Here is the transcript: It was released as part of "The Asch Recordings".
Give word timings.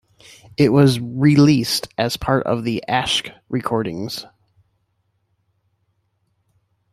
It 0.57 0.69
was 0.69 0.99
released 0.99 1.87
as 1.95 2.17
part 2.17 2.47
of 2.47 2.63
"The 2.63 2.83
Asch 2.87 3.29
Recordings". 3.49 4.25